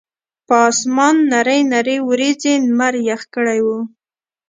[0.47, 3.79] پۀ اسمان نرۍ نرۍ وريځې نمر يخ کړے وو